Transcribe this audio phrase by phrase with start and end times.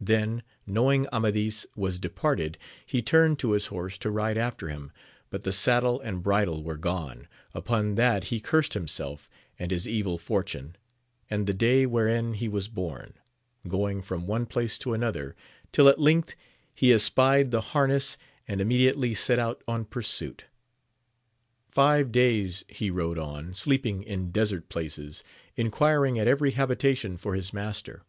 [0.00, 4.90] Then, knowing Amadis was departed, he turned to his horse to ride after him,
[5.30, 7.28] but the saddle and bridle weie gone!
[7.54, 10.74] upon that he cursed himself and his evil fortune,
[11.30, 12.68] and the day 286 AMADIS OF GAUL wherein he was
[13.06, 13.14] born,
[13.68, 15.36] going from one place to another,
[15.70, 16.34] till at length
[16.74, 18.18] he espied the harness,
[18.48, 20.46] and immediately set out on pursuit.
[21.68, 25.22] Five days he rode on, sleeping in desert places,
[25.54, 28.02] enquiring at every habitation for his master.